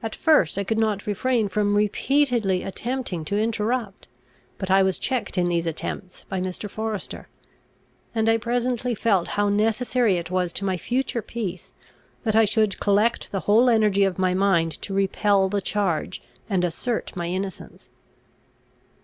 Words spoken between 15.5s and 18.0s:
charge, and assert my innocence.